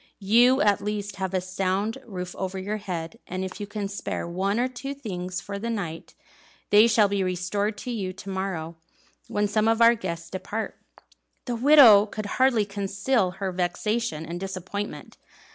You 0.17 0.61
at 0.61 0.81
least 0.81 1.17
have 1.17 1.31
a 1.35 1.39
sound 1.39 1.99
roof 2.07 2.35
over 2.35 2.57
your 2.57 2.77
head, 2.77 3.19
and 3.27 3.45
if 3.45 3.59
you 3.59 3.67
can 3.67 3.87
spare 3.87 4.27
one 4.27 4.59
or 4.59 4.67
two 4.67 4.95
things 4.95 5.39
for 5.39 5.59
the 5.59 5.69
night, 5.69 6.15
they 6.71 6.87
shall 6.87 7.07
be 7.07 7.21
restored 7.23 7.77
to 7.77 7.91
you 7.91 8.11
to 8.11 8.29
morrow, 8.31 8.77
when 9.27 9.47
some 9.47 9.67
of 9.67 9.79
our 9.79 9.93
guests 9.93 10.31
depart." 10.31 10.75
The 11.45 11.55
widow 11.55 12.07
could 12.07 12.25
hardly 12.41 12.65
conceal 12.65 13.29
her 13.37 13.51
vexation 13.51 14.25
and 14.25 14.39
disappointment. 14.39 15.17